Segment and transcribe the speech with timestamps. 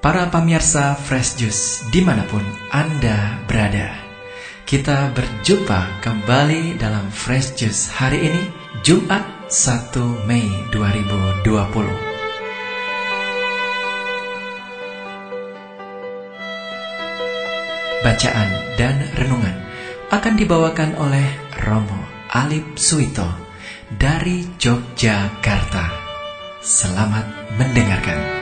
[0.00, 2.40] Para pemirsa Fresh Juice di mana pun
[2.72, 3.92] Anda berada
[4.64, 8.48] Kita berjumpa kembali dalam Fresh Juice hari ini
[8.80, 11.44] Jumat 1 Mei 2020
[18.00, 18.48] Bacaan
[18.80, 19.56] dan renungan
[20.08, 21.28] akan dibawakan oleh
[21.60, 22.00] Romo
[22.32, 23.28] Alip Suito
[23.92, 25.92] dari Yogyakarta.
[26.64, 28.39] Selamat mendengarkan.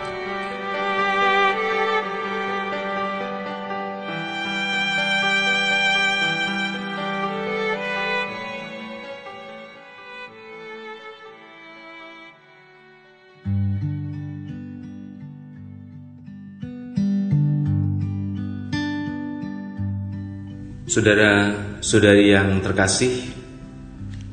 [20.88, 23.20] Saudara-saudari yang terkasih,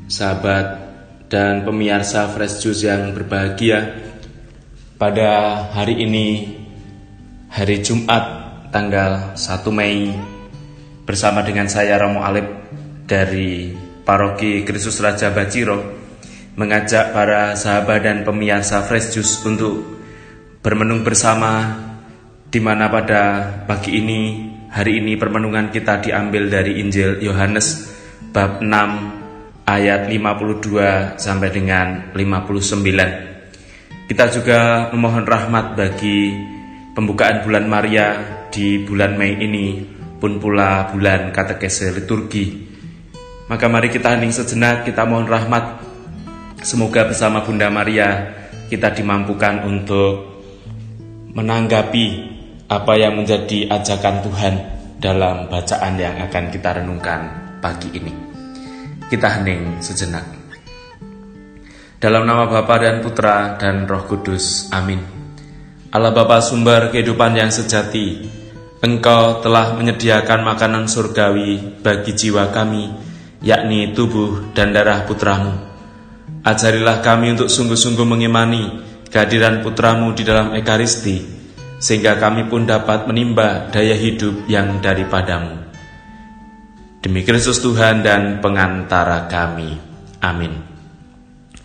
[0.08, 0.88] sahabat
[1.28, 3.92] dan pemirsa Fresh Juice yang berbahagia,
[4.95, 6.56] pada hari ini,
[7.52, 8.23] hari Jumat
[8.72, 10.16] tanggal 1 Mei,
[11.03, 12.47] bersama dengan saya Romo Alip
[13.03, 13.75] dari
[14.08, 15.84] Paroki Kristus Raja Baciro,
[16.56, 20.00] mengajak para sahabat dan pemirsa Fresh Juice untuk
[20.64, 21.84] bermenung bersama
[22.47, 27.95] di mana pada pagi ini Hari ini permenungan kita diambil dari Injil Yohanes
[28.36, 28.68] bab 6
[29.64, 32.84] ayat 52 sampai dengan 59.
[34.12, 36.36] Kita juga memohon rahmat bagi
[36.92, 38.08] pembukaan bulan Maria
[38.52, 39.80] di bulan Mei ini
[40.20, 42.68] pun pula bulan katekese liturgi.
[43.48, 45.88] Maka mari kita hening sejenak, kita mohon rahmat.
[46.68, 48.28] Semoga bersama Bunda Maria
[48.68, 50.44] kita dimampukan untuk
[51.31, 52.34] menanggapi
[52.66, 54.53] apa yang menjadi ajakan Tuhan
[54.97, 57.22] dalam bacaan yang akan kita renungkan
[57.61, 58.13] pagi ini.
[59.05, 60.25] Kita hening sejenak.
[62.01, 64.73] Dalam nama Bapa dan Putra dan Roh Kudus.
[64.73, 64.97] Amin.
[65.94, 68.25] Allah Bapa sumber kehidupan yang sejati,
[68.81, 72.90] Engkau telah menyediakan makanan surgawi bagi jiwa kami,
[73.45, 75.53] yakni tubuh dan darah putramu.
[76.45, 81.34] Ajarilah kami untuk sungguh-sungguh mengimani kehadiran putramu di dalam Ekaristi,
[81.85, 85.69] sehingga kami pun dapat menimba daya hidup yang daripadamu.
[87.06, 89.78] Demi Kristus Tuhan dan pengantara kami.
[90.18, 90.57] Amin.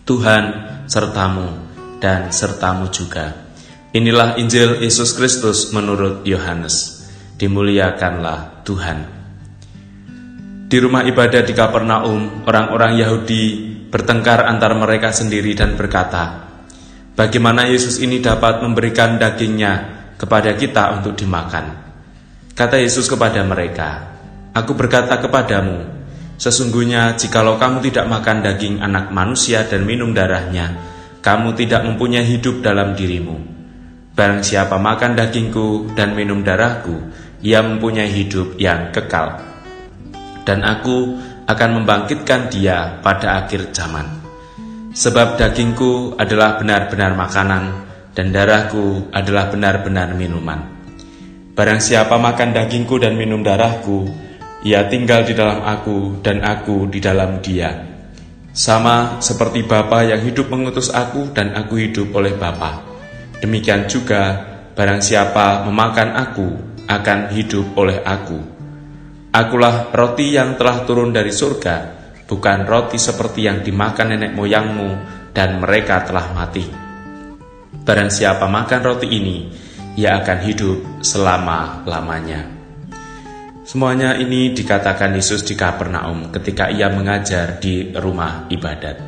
[0.05, 0.45] Tuhan
[0.85, 1.49] sertamu
[2.05, 3.33] dan sertamu juga.
[3.97, 7.09] Inilah Injil Yesus Kristus menurut Yohanes.
[7.41, 8.99] Dimuliakanlah Tuhan.
[10.69, 13.43] Di rumah ibadah di Kapernaum, orang-orang Yahudi
[13.89, 16.53] bertengkar antara mereka sendiri dan berkata,
[17.17, 21.73] Bagaimana Yesus ini dapat memberikan dagingnya kepada kita untuk dimakan.
[22.53, 24.11] Kata Yesus kepada mereka,
[24.53, 25.87] Aku berkata kepadamu,
[26.37, 30.77] sesungguhnya jikalau kamu tidak makan daging anak manusia dan minum darahnya,
[31.25, 33.39] kamu tidak mempunyai hidup dalam dirimu.
[34.11, 36.99] Barang siapa makan dagingku dan minum darahku,
[37.41, 39.39] ia mempunyai hidup yang kekal.
[40.43, 41.15] Dan aku
[41.47, 44.19] akan membangkitkan dia pada akhir zaman.
[44.91, 50.61] Sebab dagingku adalah benar-benar makanan, dan darahku adalah benar-benar minuman.
[51.55, 54.09] Barang siapa makan dagingku dan minum darahku,
[54.65, 57.91] ia tinggal di dalam aku dan aku di dalam dia.
[58.51, 62.83] Sama seperti Bapa yang hidup mengutus aku dan aku hidup oleh Bapa.
[63.39, 64.37] Demikian juga
[64.75, 66.49] barang siapa memakan aku
[66.91, 68.41] akan hidup oleh aku.
[69.31, 71.77] Akulah roti yang telah turun dari surga,
[72.27, 74.91] bukan roti seperti yang dimakan nenek moyangmu
[75.31, 76.80] dan mereka telah mati.
[77.81, 79.49] Barang siapa makan roti ini,
[79.97, 82.61] ia akan hidup selama-lamanya.
[83.71, 88.99] Semuanya ini dikatakan Yesus di Kapernaum ketika ia mengajar di rumah ibadat.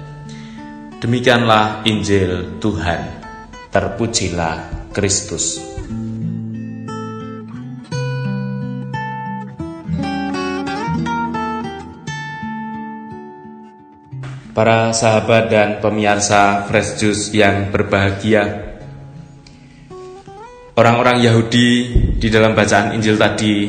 [1.02, 3.24] Demikianlah Injil Tuhan.
[3.74, 5.71] Terpujilah Kristus.
[14.52, 18.72] Para sahabat dan pemirsa Fresh Juice yang berbahagia,
[20.72, 21.68] Orang-orang Yahudi
[22.16, 23.68] di dalam bacaan Injil tadi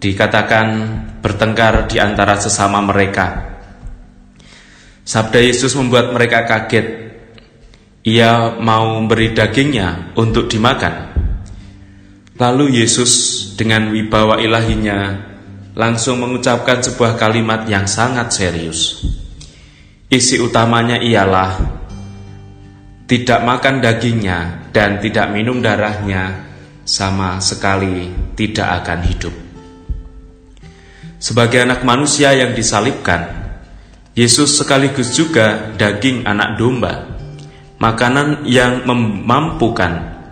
[0.00, 0.66] dikatakan
[1.20, 3.44] bertengkar di antara sesama mereka.
[5.04, 7.12] Sabda Yesus membuat mereka kaget.
[8.08, 11.12] Ia mau memberi dagingnya untuk dimakan.
[12.40, 13.12] Lalu Yesus
[13.60, 15.20] dengan wibawa ilahinya
[15.76, 19.04] langsung mengucapkan sebuah kalimat yang sangat serius.
[20.06, 21.58] Isi utamanya ialah
[23.10, 26.46] tidak makan dagingnya dan tidak minum darahnya,
[26.86, 29.34] sama sekali tidak akan hidup.
[31.18, 33.50] Sebagai anak manusia yang disalibkan,
[34.14, 37.18] Yesus sekaligus juga daging anak domba,
[37.82, 40.22] makanan yang memampukan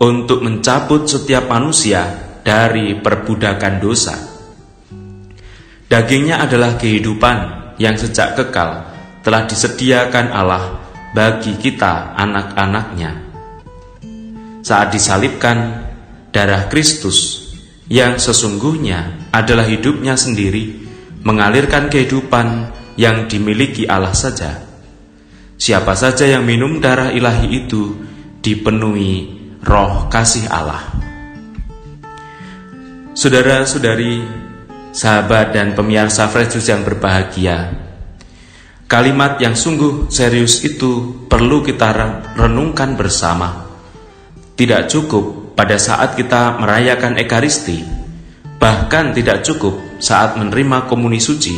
[0.00, 4.16] untuk mencabut setiap manusia dari perbudakan dosa.
[5.84, 7.36] Dagingnya adalah kehidupan
[7.76, 8.97] yang sejak kekal
[9.28, 13.28] telah disediakan Allah bagi kita anak-anaknya.
[14.64, 15.84] Saat disalibkan,
[16.32, 17.52] darah Kristus
[17.92, 20.80] yang sesungguhnya adalah hidupnya sendiri
[21.28, 24.64] mengalirkan kehidupan yang dimiliki Allah saja.
[25.60, 28.00] Siapa saja yang minum darah ilahi itu
[28.40, 29.28] dipenuhi
[29.60, 30.88] roh kasih Allah.
[33.12, 34.24] Saudara-saudari,
[34.96, 37.87] sahabat dan pemirsa Fresh yang berbahagia,
[38.88, 41.92] kalimat yang sungguh serius itu perlu kita
[42.34, 43.68] renungkan bersama.
[44.56, 47.84] Tidak cukup pada saat kita merayakan Ekaristi,
[48.56, 51.54] bahkan tidak cukup saat menerima komuni suci,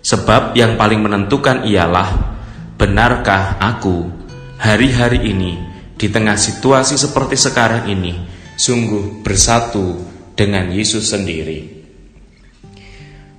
[0.00, 2.34] sebab yang paling menentukan ialah
[2.80, 4.10] benarkah aku
[4.56, 5.60] hari-hari ini
[5.94, 8.16] di tengah situasi seperti sekarang ini
[8.56, 10.00] sungguh bersatu
[10.32, 11.75] dengan Yesus sendiri.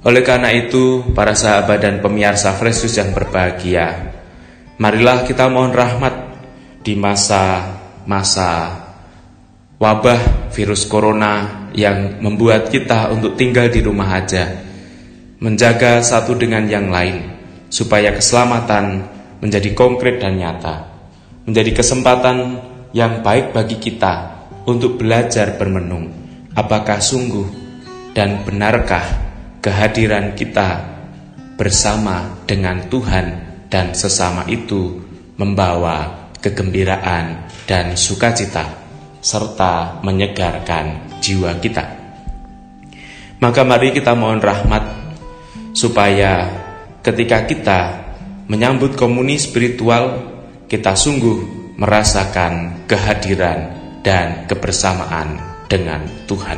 [0.05, 4.13] Oleh karena itu, para sahabat dan pemirsa Yesus yang berbahagia,
[4.77, 6.13] marilah kita mohon rahmat
[6.85, 8.85] di masa-masa
[9.81, 14.53] wabah virus corona yang membuat kita untuk tinggal di rumah aja,
[15.41, 17.33] menjaga satu dengan yang lain,
[17.73, 19.01] supaya keselamatan
[19.41, 20.93] menjadi konkret dan nyata.
[21.49, 22.59] Menjadi kesempatan
[22.91, 26.11] yang baik bagi kita untuk belajar bermenung.
[26.53, 27.47] Apakah sungguh
[28.11, 29.26] dan benarkah
[29.67, 30.79] kehadiran kita
[31.59, 33.27] bersama dengan Tuhan
[33.67, 35.03] dan sesama itu
[35.35, 38.63] membawa kegembiraan dan sukacita
[39.19, 41.83] serta menyegarkan jiwa kita.
[43.43, 44.87] Maka mari kita mohon rahmat
[45.75, 46.47] supaya
[47.03, 47.79] ketika kita
[48.47, 50.31] menyambut komuni spiritual
[50.71, 51.43] kita sungguh
[51.75, 56.55] merasakan kehadiran dan kebersamaan dengan Tuhan.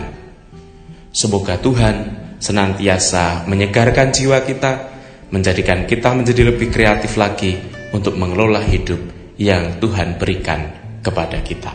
[1.10, 4.90] Semoga Tuhan senantiasa menyegarkan jiwa kita,
[5.30, 7.60] menjadikan kita menjadi lebih kreatif lagi
[7.94, 9.00] untuk mengelola hidup
[9.38, 10.72] yang Tuhan berikan
[11.04, 11.72] kepada kita.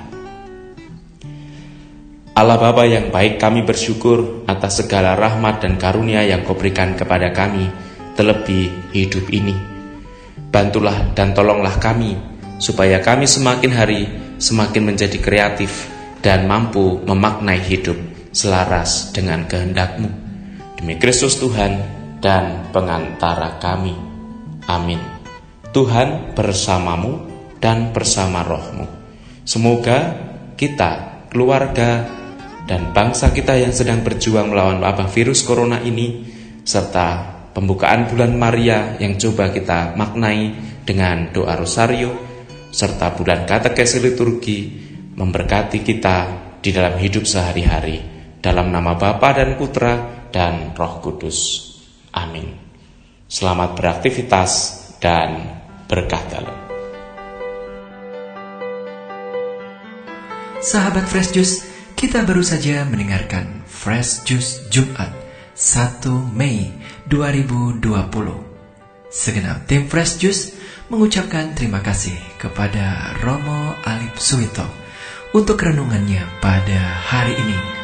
[2.34, 7.30] Allah Bapa yang baik kami bersyukur atas segala rahmat dan karunia yang kau berikan kepada
[7.30, 7.70] kami
[8.18, 9.74] terlebih hidup ini
[10.54, 12.14] Bantulah dan tolonglah kami,
[12.62, 14.06] supaya kami semakin hari
[14.38, 15.90] semakin menjadi kreatif
[16.22, 17.98] dan mampu memaknai hidup
[18.30, 20.23] selaras dengan kehendakmu.
[20.84, 21.80] Demi Kristus Tuhan
[22.20, 23.96] dan pengantara kami.
[24.68, 25.00] Amin.
[25.72, 27.24] Tuhan bersamamu
[27.56, 28.84] dan bersama rohmu.
[29.48, 30.12] Semoga
[30.60, 32.04] kita, keluarga,
[32.68, 36.28] dan bangsa kita yang sedang berjuang melawan wabah virus corona ini,
[36.68, 40.52] serta pembukaan bulan Maria yang coba kita maknai
[40.84, 42.12] dengan doa rosario
[42.68, 44.58] serta bulan katekesi liturgi
[45.16, 46.18] memberkati kita
[46.60, 48.12] di dalam hidup sehari-hari
[48.44, 51.70] dalam nama Bapa dan Putra dan Roh Kudus.
[52.10, 52.58] Amin.
[53.30, 56.56] Selamat beraktivitas dan berkah dalam.
[60.58, 61.56] Sahabat Fresh Juice,
[61.94, 65.14] kita baru saja mendengarkan Fresh Juice Jumat
[65.54, 66.02] 1
[66.34, 66.74] Mei
[67.06, 67.84] 2020.
[69.14, 70.56] Segenap tim Fresh Juice
[70.90, 74.66] mengucapkan terima kasih kepada Romo Alip Suwito
[75.30, 76.80] untuk renungannya pada
[77.12, 77.83] hari ini.